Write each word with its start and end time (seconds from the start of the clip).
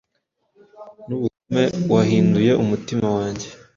Nubugome 1.07 1.63
wahinduye 1.93 2.51
Umutima 2.63 3.07
wanjye, 3.17 3.47